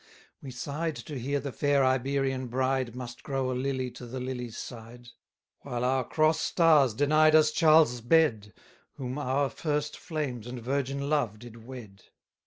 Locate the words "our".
5.83-6.03, 9.19-9.47